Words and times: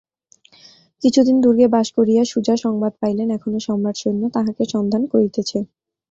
কিছুদিন 1.01 1.37
দুর্গে 1.43 1.67
বাস 1.69 1.87
করিয়া 1.97 2.23
সুজা 2.31 2.55
সংবাদ 2.57 2.93
পাইলেন 3.01 3.27
এখনো 3.37 3.59
সম্রাটসৈন্য 3.67 4.23
তাঁহাকে 4.35 4.63
সন্ধান 4.73 5.03
করিতেছে। 5.13 5.57